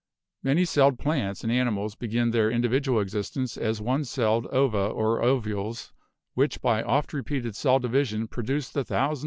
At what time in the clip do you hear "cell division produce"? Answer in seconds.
7.53-8.71